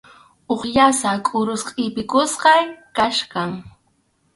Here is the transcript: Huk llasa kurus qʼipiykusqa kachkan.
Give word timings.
Huk 0.47 0.61
llasa 0.73 1.11
kurus 1.27 1.63
qʼipiykusqa 1.67 2.53
kachkan. 2.95 3.51